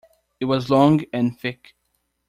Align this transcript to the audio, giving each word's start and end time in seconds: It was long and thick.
It 0.39 0.45
was 0.45 0.71
long 0.71 1.05
and 1.13 1.39
thick. 1.39 1.75